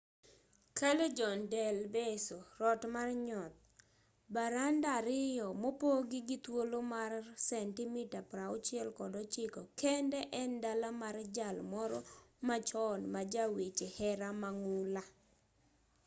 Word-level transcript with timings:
callejon 0.79 1.37
del 1.53 1.79
beso 1.95 2.37
rot 2.61 2.81
mar 2.95 3.09
nyoth. 3.27 3.55
baranda 4.35 4.87
ariyo 4.99 5.47
mopogi 5.61 6.19
gi 6.27 6.37
thuolo 6.45 6.79
mar 6.93 7.11
sentimita 7.49 8.19
69 8.31 9.59
kende 9.81 10.19
en 10.41 10.51
dala 10.63 10.89
mar 11.01 11.15
jal 11.35 11.57
moro 11.73 11.99
machon 12.47 12.99
ma 13.13 13.21
ja 13.33 13.43
weche 13.55 13.87
hera 13.97 14.29
mang'ula 14.41 15.03